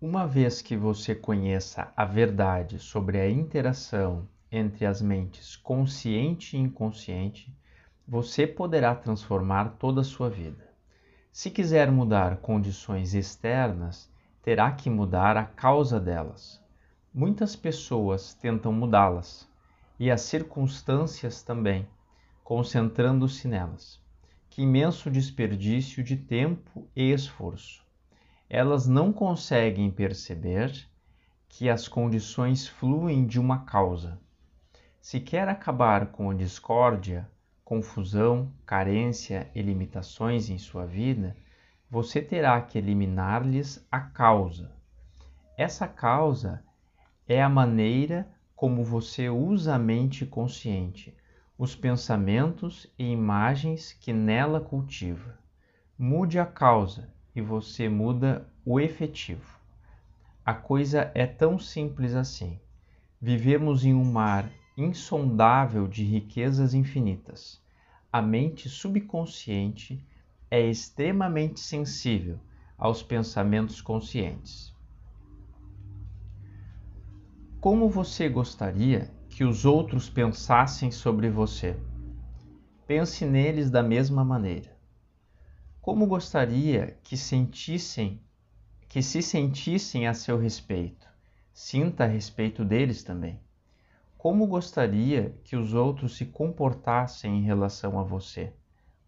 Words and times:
Uma 0.00 0.28
vez 0.28 0.62
que 0.62 0.76
você 0.76 1.12
conheça 1.12 1.92
a 1.96 2.04
verdade 2.04 2.78
sobre 2.78 3.18
a 3.18 3.28
interação 3.28 4.28
entre 4.48 4.86
as 4.86 5.02
mentes 5.02 5.56
consciente 5.56 6.56
e 6.56 6.60
inconsciente, 6.60 7.52
você 8.06 8.46
poderá 8.46 8.94
transformar 8.94 9.70
toda 9.70 10.02
a 10.02 10.04
sua 10.04 10.30
vida. 10.30 10.70
Se 11.32 11.50
quiser 11.50 11.90
mudar 11.90 12.36
condições 12.36 13.12
externas, 13.12 14.08
terá 14.40 14.70
que 14.70 14.88
mudar 14.88 15.36
a 15.36 15.44
causa 15.44 15.98
delas. 15.98 16.62
Muitas 17.12 17.56
pessoas 17.56 18.34
tentam 18.34 18.72
mudá-las 18.72 19.48
e 19.98 20.12
as 20.12 20.20
circunstâncias 20.20 21.42
também, 21.42 21.88
concentrando-se 22.44 23.48
nelas. 23.48 24.00
Que 24.48 24.62
imenso 24.62 25.10
desperdício 25.10 26.04
de 26.04 26.16
tempo 26.16 26.86
e 26.94 27.10
esforço 27.10 27.87
elas 28.50 28.86
não 28.86 29.12
conseguem 29.12 29.90
perceber 29.90 30.72
que 31.50 31.68
as 31.68 31.86
condições 31.86 32.66
fluem 32.66 33.26
de 33.26 33.38
uma 33.38 33.64
causa. 33.66 34.18
Se 35.00 35.20
quer 35.20 35.48
acabar 35.48 36.06
com 36.06 36.30
a 36.30 36.34
discórdia, 36.34 37.28
confusão, 37.62 38.50
carência 38.64 39.50
e 39.54 39.60
limitações 39.60 40.48
em 40.48 40.56
sua 40.56 40.86
vida, 40.86 41.36
você 41.90 42.22
terá 42.22 42.58
que 42.62 42.78
eliminar-lhes 42.78 43.86
a 43.92 44.00
causa. 44.00 44.72
Essa 45.56 45.86
causa 45.86 46.62
é 47.26 47.42
a 47.42 47.48
maneira 47.48 48.26
como 48.56 48.82
você 48.82 49.28
usa 49.28 49.74
a 49.74 49.78
mente 49.78 50.24
consciente, 50.24 51.14
os 51.58 51.76
pensamentos 51.76 52.86
e 52.98 53.04
imagens 53.04 53.92
que 53.92 54.12
nela 54.12 54.60
cultiva. 54.60 55.38
Mude 55.98 56.38
a 56.38 56.46
causa 56.46 57.12
e 57.38 57.40
você 57.40 57.88
muda 57.88 58.48
o 58.64 58.80
efetivo. 58.80 59.60
A 60.44 60.52
coisa 60.52 61.12
é 61.14 61.24
tão 61.24 61.56
simples 61.56 62.14
assim. 62.14 62.58
Vivemos 63.20 63.84
em 63.84 63.94
um 63.94 64.04
mar 64.04 64.50
insondável 64.76 65.86
de 65.86 66.02
riquezas 66.02 66.74
infinitas. 66.74 67.62
A 68.12 68.20
mente 68.20 68.68
subconsciente 68.68 70.04
é 70.50 70.66
extremamente 70.68 71.60
sensível 71.60 72.40
aos 72.76 73.04
pensamentos 73.04 73.80
conscientes. 73.80 74.74
Como 77.60 77.88
você 77.88 78.28
gostaria 78.28 79.10
que 79.28 79.44
os 79.44 79.64
outros 79.64 80.10
pensassem 80.10 80.90
sobre 80.90 81.30
você? 81.30 81.76
Pense 82.84 83.24
neles 83.24 83.70
da 83.70 83.82
mesma 83.82 84.24
maneira. 84.24 84.77
Como 85.88 86.06
gostaria 86.06 86.98
que 87.02 87.16
sentissem, 87.16 88.20
que 88.90 89.00
se 89.02 89.22
sentissem 89.22 90.06
a 90.06 90.12
seu 90.12 90.36
respeito, 90.36 91.08
sinta 91.50 92.04
a 92.04 92.06
respeito 92.06 92.62
deles 92.62 93.02
também. 93.02 93.40
Como 94.18 94.46
gostaria 94.46 95.34
que 95.44 95.56
os 95.56 95.72
outros 95.72 96.18
se 96.18 96.26
comportassem 96.26 97.38
em 97.38 97.42
relação 97.42 97.98
a 97.98 98.02
você, 98.02 98.52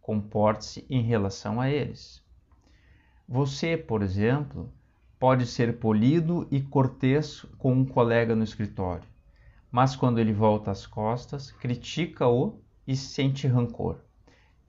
comporte-se 0.00 0.86
em 0.88 1.02
relação 1.02 1.60
a 1.60 1.68
eles. 1.68 2.24
Você, 3.28 3.76
por 3.76 4.00
exemplo, 4.00 4.72
pode 5.18 5.44
ser 5.44 5.78
polido 5.78 6.48
e 6.50 6.62
cortês 6.62 7.44
com 7.58 7.74
um 7.74 7.84
colega 7.84 8.34
no 8.34 8.42
escritório, 8.42 9.06
mas 9.70 9.94
quando 9.94 10.18
ele 10.18 10.32
volta 10.32 10.70
as 10.70 10.86
costas, 10.86 11.52
critica-o 11.52 12.58
e 12.86 12.96
sente 12.96 13.46
rancor. 13.46 14.00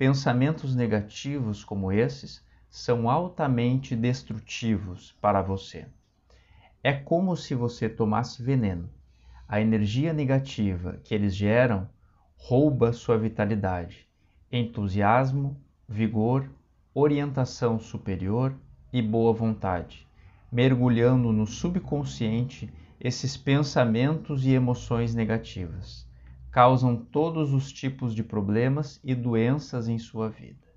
Pensamentos 0.02 0.74
negativos 0.76 1.64
como 1.64 1.92
esses 1.92 2.44
são 2.72 3.08
altamente 3.08 3.96
destrutivos 3.96 5.16
para 5.22 5.44
você. 5.44 5.86
É 6.84 6.92
como 6.92 7.38
se 7.38 7.54
você 7.54 7.88
tomasse 7.88 8.42
veneno. 8.42 8.90
A 9.48 9.62
energia 9.62 10.12
negativa 10.12 11.00
que 11.04 11.14
eles 11.14 11.36
geram 11.36 11.88
rouba 12.36 12.92
sua 12.94 13.16
vitalidade, 13.16 14.08
entusiasmo, 14.52 15.56
vigor, 15.88 16.50
orientação 16.96 17.80
superior 17.80 18.56
e 18.92 19.04
boa 19.04 19.32
vontade, 19.32 20.08
mergulhando 20.52 21.32
no 21.32 21.46
subconsciente 21.46 22.74
esses 23.00 23.38
pensamentos 23.38 24.48
e 24.48 24.50
emoções 24.50 25.14
negativas 25.14 26.10
causam 26.52 26.98
todos 26.98 27.54
os 27.54 27.72
tipos 27.72 28.14
de 28.14 28.24
problemas 28.24 29.00
e 29.04 29.16
doenças 29.16 29.88
em 29.88 29.98
sua 29.98 30.30
vida. 30.30 30.68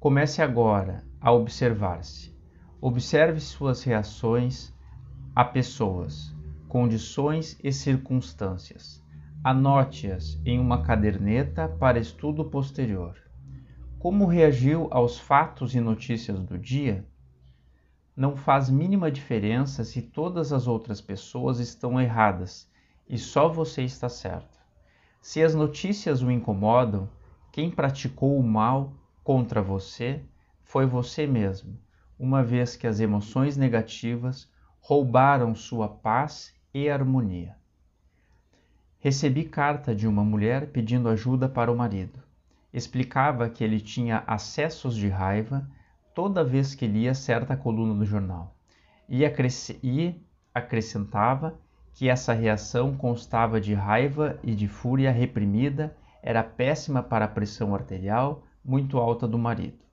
Comece 0.00 0.40
agora 0.40 1.04
a 1.20 1.30
observar-se. 1.30 2.34
Observe 2.80 3.38
suas 3.40 3.82
reações 3.82 4.74
a 5.34 5.44
pessoas, 5.44 6.34
condições 6.68 7.58
e 7.62 7.72
circunstâncias. 7.72 9.02
Anote-as 9.42 10.40
em 10.44 10.58
uma 10.58 10.82
caderneta 10.82 11.68
para 11.68 11.98
estudo 11.98 12.46
posterior. 12.46 13.14
Como 13.98 14.26
reagiu 14.26 14.88
aos 14.90 15.18
fatos 15.18 15.74
e 15.74 15.80
notícias 15.80 16.42
do 16.42 16.58
dia? 16.58 17.06
Não 18.16 18.36
faz 18.36 18.70
mínima 18.70 19.10
diferença 19.10 19.82
se 19.84 20.00
todas 20.00 20.52
as 20.52 20.66
outras 20.66 21.00
pessoas 21.00 21.58
estão 21.58 22.00
erradas 22.00 22.70
e 23.08 23.18
só 23.18 23.48
você 23.48 23.82
está 23.82 24.08
certo. 24.08 24.58
Se 25.20 25.42
as 25.42 25.54
notícias 25.54 26.22
o 26.22 26.30
incomodam, 26.30 27.08
quem 27.50 27.70
praticou 27.70 28.38
o 28.38 28.42
mal 28.42 28.92
contra 29.22 29.62
você 29.62 30.22
foi 30.62 30.86
você 30.86 31.26
mesmo, 31.26 31.78
uma 32.18 32.42
vez 32.42 32.76
que 32.76 32.86
as 32.86 33.00
emoções 33.00 33.56
negativas 33.56 34.50
roubaram 34.80 35.54
sua 35.54 35.88
paz 35.88 36.54
e 36.72 36.88
harmonia. 36.88 37.56
Recebi 38.98 39.44
carta 39.44 39.94
de 39.94 40.06
uma 40.06 40.24
mulher 40.24 40.68
pedindo 40.70 41.08
ajuda 41.08 41.48
para 41.48 41.70
o 41.70 41.76
marido. 41.76 42.22
Explicava 42.72 43.48
que 43.48 43.62
ele 43.62 43.80
tinha 43.80 44.24
acessos 44.26 44.96
de 44.96 45.08
raiva 45.08 45.68
toda 46.14 46.44
vez 46.44 46.74
que 46.74 46.86
lia 46.86 47.12
certa 47.12 47.56
coluna 47.56 47.92
do 47.92 48.04
jornal 48.04 48.54
e, 49.08 49.24
acrescentava 50.54 51.58
que 51.92 52.08
essa 52.08 52.32
reação 52.32 52.96
constava 52.96 53.60
de 53.60 53.74
raiva 53.74 54.38
e 54.42 54.54
de 54.54 54.68
fúria 54.68 55.10
reprimida, 55.10 55.96
era 56.22 56.42
péssima 56.42 57.02
para 57.02 57.24
a 57.24 57.28
pressão 57.28 57.74
arterial 57.74 58.44
muito 58.64 58.98
alta 58.98 59.28
do 59.28 59.38
marido. 59.38 59.84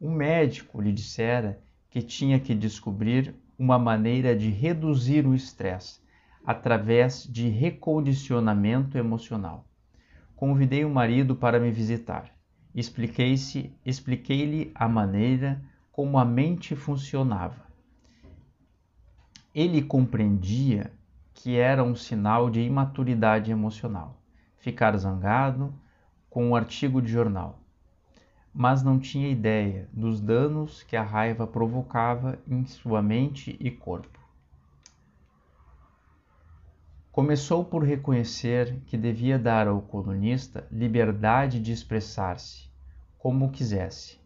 Um 0.00 0.10
médico 0.10 0.80
lhe 0.80 0.92
dissera 0.92 1.60
que 1.88 2.02
tinha 2.02 2.38
que 2.38 2.54
descobrir 2.54 3.34
uma 3.58 3.78
maneira 3.78 4.36
de 4.36 4.50
reduzir 4.50 5.26
o 5.26 5.34
estresse 5.34 6.00
através 6.44 7.22
de 7.24 7.48
recondicionamento 7.48 8.98
emocional. 8.98 9.64
Convidei 10.34 10.84
o 10.84 10.90
marido 10.90 11.34
para 11.34 11.58
me 11.58 11.70
visitar 11.70 12.35
expliquei-lhe 12.76 14.70
a 14.74 14.86
maneira 14.86 15.62
como 15.90 16.18
a 16.18 16.24
mente 16.26 16.76
funcionava. 16.76 17.64
Ele 19.54 19.80
compreendia 19.80 20.92
que 21.32 21.56
era 21.56 21.82
um 21.82 21.94
sinal 21.94 22.50
de 22.50 22.60
imaturidade 22.60 23.50
emocional, 23.50 24.20
ficar 24.58 24.94
zangado 24.98 25.72
com 26.28 26.50
um 26.50 26.54
artigo 26.54 27.00
de 27.00 27.10
jornal, 27.10 27.58
mas 28.52 28.82
não 28.82 28.98
tinha 28.98 29.30
ideia 29.30 29.88
dos 29.90 30.20
danos 30.20 30.82
que 30.82 30.96
a 30.96 31.02
raiva 31.02 31.46
provocava 31.46 32.38
em 32.46 32.66
sua 32.66 33.00
mente 33.00 33.56
e 33.58 33.70
corpo. 33.70 34.25
Começou 37.16 37.64
por 37.64 37.82
reconhecer 37.82 38.78
que 38.84 38.94
devia 38.94 39.38
dar 39.38 39.66
ao 39.66 39.80
colunista 39.80 40.66
liberdade 40.70 41.58
de 41.58 41.72
expressar-se 41.72 42.68
como 43.16 43.50
quisesse, 43.50 44.20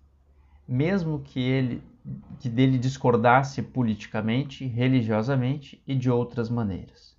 mesmo 0.66 1.20
que 1.20 1.38
ele 1.38 1.84
que 2.40 2.48
dele 2.48 2.78
discordasse 2.78 3.62
politicamente, 3.62 4.66
religiosamente 4.66 5.80
e 5.86 5.94
de 5.94 6.10
outras 6.10 6.50
maneiras. 6.50 7.16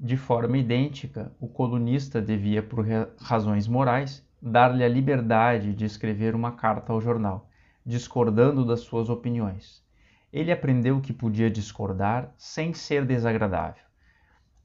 De 0.00 0.16
forma 0.16 0.56
idêntica, 0.56 1.30
o 1.38 1.46
colunista 1.46 2.18
devia, 2.18 2.62
por 2.62 2.82
razões 3.18 3.68
morais, 3.68 4.26
dar-lhe 4.40 4.82
a 4.82 4.88
liberdade 4.88 5.74
de 5.74 5.84
escrever 5.84 6.34
uma 6.34 6.52
carta 6.52 6.90
ao 6.90 7.02
jornal, 7.02 7.50
discordando 7.84 8.64
das 8.64 8.80
suas 8.80 9.10
opiniões. 9.10 9.84
Ele 10.32 10.50
aprendeu 10.50 11.02
que 11.02 11.12
podia 11.12 11.50
discordar 11.50 12.32
sem 12.38 12.72
ser 12.72 13.04
desagradável 13.04 13.91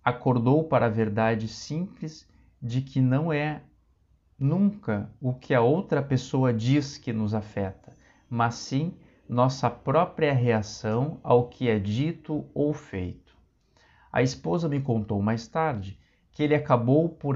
acordou 0.07 0.63
para 0.63 0.85
a 0.85 0.89
verdade 0.89 1.49
simples 1.49 2.25
de 2.61 2.81
que 2.81 3.01
não 3.01 3.33
é 3.33 3.61
nunca 4.39 5.11
o 5.19 5.33
que 5.33 5.53
a 5.53 5.59
outra 5.59 6.01
pessoa 6.01 6.53
diz 6.53 6.97
que 6.97 7.11
nos 7.11 7.33
afeta, 7.33 7.93
mas 8.29 8.55
sim 8.55 8.93
nossa 9.27 9.69
própria 9.69 10.31
reação 10.31 11.19
ao 11.21 11.49
que 11.49 11.67
é 11.67 11.77
dito 11.77 12.45
ou 12.53 12.73
feito. 12.73 13.35
A 14.09 14.23
esposa 14.23 14.69
me 14.69 14.79
contou 14.79 15.21
mais 15.21 15.45
tarde 15.45 15.99
que 16.31 16.41
ele 16.41 16.55
acabou 16.55 17.09
por, 17.09 17.35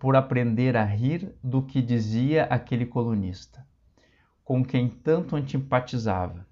por 0.00 0.16
aprender 0.16 0.76
a 0.76 0.82
rir 0.82 1.32
do 1.40 1.62
que 1.62 1.80
dizia 1.80 2.42
aquele 2.46 2.86
colunista, 2.86 3.64
com 4.42 4.64
quem 4.64 4.88
tanto 4.88 5.36
antipatizava, 5.36 6.44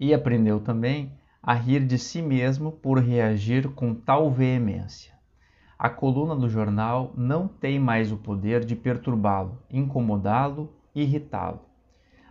E 0.00 0.12
aprendeu 0.12 0.58
também 0.58 1.12
a 1.46 1.52
rir 1.52 1.84
de 1.84 1.98
si 1.98 2.22
mesmo 2.22 2.72
por 2.72 2.98
reagir 2.98 3.68
com 3.68 3.94
tal 3.94 4.30
veemência. 4.30 5.12
A 5.78 5.90
coluna 5.90 6.34
do 6.34 6.48
jornal 6.48 7.12
não 7.14 7.46
tem 7.46 7.78
mais 7.78 8.10
o 8.10 8.16
poder 8.16 8.64
de 8.64 8.74
perturbá-lo, 8.74 9.58
incomodá-lo, 9.70 10.72
irritá-lo. 10.94 11.60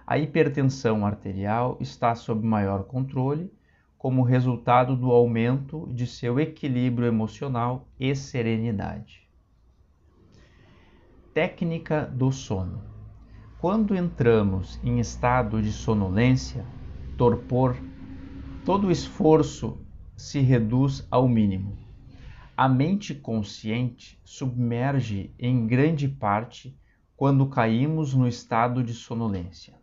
A 0.08 0.18
hipertensão 0.18 1.06
arterial 1.06 1.78
está 1.80 2.16
sob 2.16 2.44
maior 2.44 2.86
controle 2.86 3.54
como 4.00 4.24
resultado 4.24 4.96
do 4.96 5.12
aumento 5.12 5.88
de 5.94 6.08
seu 6.08 6.40
equilíbrio 6.40 7.08
emocional 7.08 7.88
e 8.00 8.16
serenidade. 8.16 9.30
Técnica 11.36 12.06
do 12.06 12.32
sono. 12.32 12.82
Quando 13.62 13.96
entramos 13.96 14.80
em 14.84 15.00
estado 15.00 15.62
de 15.62 15.72
sonolência, 15.72 16.66
torpor, 17.16 17.78
todo 18.66 18.90
esforço 18.90 19.78
se 20.16 20.40
reduz 20.40 21.06
ao 21.12 21.28
mínimo. 21.28 21.78
A 22.56 22.70
mente 22.70 23.14
consciente 23.14 24.18
submerge 24.24 25.34
em 25.38 25.68
grande 25.68 26.08
parte 26.08 26.74
quando 27.18 27.46
caímos 27.48 28.14
no 28.14 28.26
estado 28.26 28.82
de 28.82 28.94
sonolência. 28.94 29.74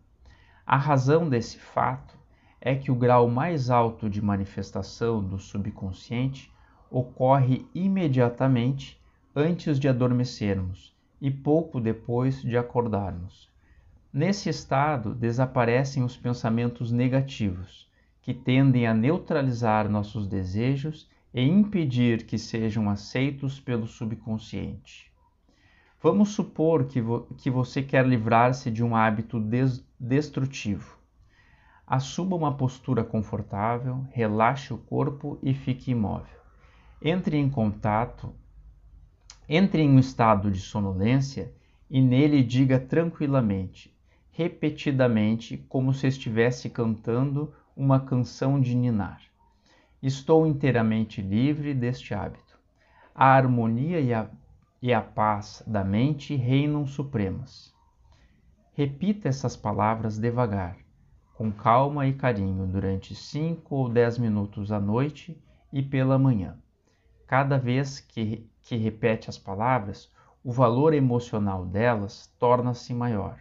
A 0.64 0.78
razão 0.78 1.28
desse 1.28 1.58
fato 1.58 2.18
é 2.58 2.74
que 2.74 2.90
o 2.90 2.94
grau 2.94 3.28
mais 3.28 3.68
alto 3.68 4.08
de 4.08 4.22
manifestação 4.22 5.22
do 5.22 5.38
subconsciente 5.38 6.50
ocorre 6.90 7.66
imediatamente 7.74 8.98
antes 9.36 9.78
de 9.78 9.88
adormecermos 9.88 10.96
e 11.20 11.30
pouco 11.30 11.82
depois 11.82 12.40
de 12.40 12.56
acordarmos. 12.56 13.50
Nesse 14.10 14.48
estado 14.48 15.14
desaparecem 15.14 16.02
os 16.02 16.16
pensamentos 16.16 16.90
negativos, 16.90 17.89
que 18.22 18.34
tendem 18.34 18.86
a 18.86 18.94
neutralizar 18.94 19.88
nossos 19.88 20.26
desejos 20.26 21.08
e 21.32 21.42
impedir 21.42 22.26
que 22.26 22.38
sejam 22.38 22.90
aceitos 22.90 23.60
pelo 23.60 23.86
subconsciente. 23.86 25.10
Vamos 26.02 26.30
supor 26.30 26.86
que, 26.86 27.00
vo 27.00 27.26
que 27.36 27.50
você 27.50 27.82
quer 27.82 28.06
livrar-se 28.06 28.70
de 28.70 28.82
um 28.82 28.96
hábito 28.96 29.38
des 29.38 29.84
destrutivo. 29.98 30.98
Assuma 31.86 32.36
uma 32.36 32.56
postura 32.56 33.04
confortável, 33.04 34.06
relaxe 34.10 34.72
o 34.72 34.78
corpo 34.78 35.38
e 35.42 35.52
fique 35.52 35.90
imóvel. 35.90 36.40
Entre 37.02 37.36
em 37.36 37.50
contato, 37.50 38.34
entre 39.48 39.82
em 39.82 39.90
um 39.90 39.98
estado 39.98 40.50
de 40.50 40.60
sonolência 40.60 41.52
e 41.90 42.00
nele 42.00 42.42
diga 42.42 42.78
tranquilamente, 42.78 43.94
repetidamente, 44.30 45.58
como 45.68 45.92
se 45.92 46.06
estivesse 46.06 46.70
cantando 46.70 47.52
uma 47.76 48.00
canção 48.00 48.60
de 48.60 48.74
ninar. 48.74 49.20
Estou 50.02 50.46
inteiramente 50.46 51.20
livre 51.20 51.74
deste 51.74 52.14
hábito. 52.14 52.58
A 53.14 53.26
harmonia 53.26 54.00
e 54.00 54.14
a, 54.14 54.28
e 54.80 54.92
a 54.92 55.00
paz 55.00 55.62
da 55.66 55.84
mente 55.84 56.34
reinam 56.34 56.86
supremas. 56.86 57.74
Repita 58.72 59.28
essas 59.28 59.56
palavras 59.56 60.18
devagar 60.18 60.76
com 61.40 61.50
calma 61.50 62.06
e 62.06 62.12
carinho 62.12 62.66
durante 62.66 63.14
5 63.14 63.74
ou 63.74 63.88
10 63.88 64.18
minutos 64.18 64.70
à 64.70 64.78
noite 64.78 65.42
e 65.72 65.82
pela 65.82 66.18
manhã. 66.18 66.58
Cada 67.26 67.56
vez 67.56 67.98
que, 67.98 68.46
que 68.60 68.76
repete 68.76 69.30
as 69.30 69.38
palavras, 69.38 70.12
o 70.44 70.52
valor 70.52 70.92
emocional 70.92 71.64
delas 71.64 72.26
torna-se 72.38 72.92
maior. 72.92 73.38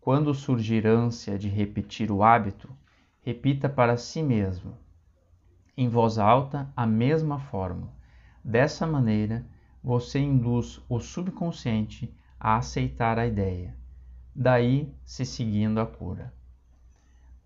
Quando 0.00 0.32
surgir 0.32 0.86
ânsia 0.86 1.36
de 1.36 1.48
repetir 1.48 2.12
o 2.12 2.22
hábito, 2.22 2.70
repita 3.24 3.68
para 3.68 3.96
si 3.96 4.22
mesmo, 4.22 4.76
em 5.76 5.88
voz 5.88 6.18
alta, 6.18 6.72
a 6.76 6.86
mesma 6.86 7.38
forma. 7.38 7.92
Dessa 8.44 8.86
maneira, 8.86 9.44
você 9.82 10.20
induz 10.20 10.80
o 10.88 11.00
subconsciente 11.00 12.14
a 12.38 12.56
aceitar 12.56 13.18
a 13.18 13.26
ideia, 13.26 13.76
daí 14.34 14.94
se 15.04 15.24
seguindo 15.24 15.80
a 15.80 15.86
cura 15.86 16.32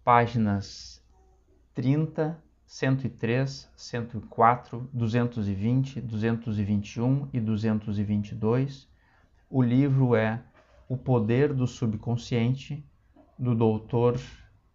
páginas 0.09 1.05
30, 1.75 2.43
103, 2.65 3.71
104, 3.77 4.89
220, 4.91 6.01
221 6.01 7.29
e 7.31 7.39
222. 7.39 8.89
O 9.51 9.61
livro 9.61 10.17
é 10.17 10.43
O 10.89 10.97
Poder 10.97 11.53
do 11.53 11.67
Subconsciente, 11.67 12.83
do 13.39 13.55
Dr. 13.55 14.19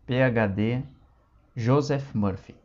PhD 0.07 0.83
Joseph 1.55 2.13
Murphy. 2.13 2.55